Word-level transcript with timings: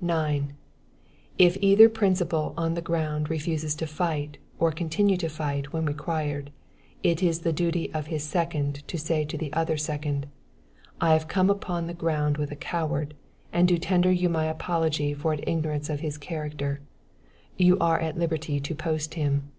9. 0.00 0.54
If 1.38 1.56
either 1.60 1.88
principal 1.88 2.54
on 2.56 2.74
the 2.74 2.82
ground 2.82 3.30
refuses 3.30 3.76
to 3.76 3.86
fight 3.86 4.36
or 4.58 4.72
continue 4.72 5.16
the 5.16 5.28
fight 5.28 5.72
when 5.72 5.86
required, 5.86 6.50
it 7.04 7.22
is 7.22 7.42
the 7.42 7.52
duty 7.52 7.88
of 7.94 8.08
his 8.08 8.24
second 8.24 8.82
to 8.88 8.98
say 8.98 9.24
to 9.24 9.38
the 9.38 9.52
other 9.52 9.76
second: 9.76 10.26
"I 11.00 11.12
have 11.12 11.28
come 11.28 11.48
upon 11.50 11.86
the 11.86 11.94
ground 11.94 12.36
with 12.36 12.50
a 12.50 12.56
coward, 12.56 13.14
and 13.52 13.68
do 13.68 13.78
tender 13.78 14.10
you 14.10 14.28
my 14.28 14.46
apology 14.46 15.14
for 15.14 15.32
an 15.34 15.44
ignorance 15.46 15.88
of 15.88 16.00
his 16.00 16.18
character; 16.18 16.80
you 17.56 17.78
are 17.78 18.00
at 18.00 18.18
liberty 18.18 18.58
to 18.58 18.74
post 18.74 19.14
him." 19.14 19.52